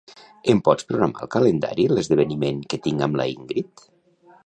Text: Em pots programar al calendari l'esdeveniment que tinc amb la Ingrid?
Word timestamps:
Em 0.53 0.61
pots 0.67 0.87
programar 0.91 1.27
al 1.27 1.29
calendari 1.35 1.87
l'esdeveniment 1.93 2.67
que 2.73 2.83
tinc 2.89 3.09
amb 3.09 3.21
la 3.23 3.33
Ingrid? 3.37 3.89